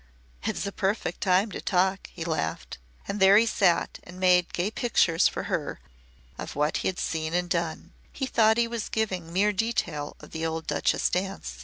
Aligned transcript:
"It's 0.45 0.65
a 0.65 0.71
perfect 0.71 1.21
time 1.21 1.51
to 1.51 1.61
talk," 1.61 2.09
he 2.11 2.25
laughed. 2.25 2.79
And 3.07 3.19
there 3.19 3.37
he 3.37 3.45
sat 3.45 3.99
and 4.01 4.19
made 4.19 4.51
gay 4.51 4.71
pictures 4.71 5.27
for 5.27 5.43
her 5.43 5.79
of 6.39 6.55
what 6.55 6.77
he 6.77 6.87
had 6.87 6.97
seen 6.97 7.35
and 7.35 7.47
done. 7.47 7.91
He 8.11 8.25
thought 8.25 8.57
he 8.57 8.67
was 8.67 8.89
giving 8.89 9.25
her 9.27 9.31
mere 9.31 9.53
detail 9.53 10.15
of 10.19 10.31
the 10.31 10.43
old 10.43 10.65
Duchess' 10.65 11.11
dance. 11.11 11.59